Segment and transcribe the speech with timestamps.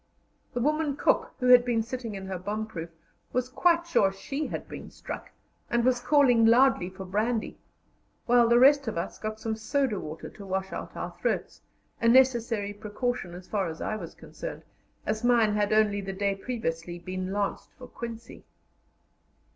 [0.55, 2.89] The woman cook, who had been sitting in her bomb proof,
[3.33, 5.29] was quite sure she had been struck,
[5.69, 7.59] and was calling loudly for brandy;
[8.25, 11.61] while the rest of us got some soda water to wash out our throats
[12.01, 14.63] a necessary precaution as far as I was concerned,
[15.05, 18.41] as mine had only the day previously been lanced for quinsy.